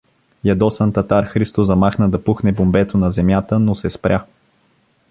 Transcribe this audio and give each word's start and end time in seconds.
Ядосан, 0.47 0.93
Татар 0.93 1.23
Христо 1.25 1.63
замахна 1.63 2.09
да 2.09 2.23
пухне 2.23 2.51
бомбето 2.51 2.97
на 2.97 3.11
земята, 3.11 3.59
но 3.59 3.75
се 3.75 3.89
спря. 3.89 4.25